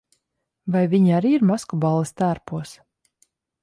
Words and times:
Vai 0.77 0.81
viņi 0.93 1.13
arī 1.19 1.35
ir 1.41 1.47
maskuballes 1.51 2.17
tērpos? 2.23 2.77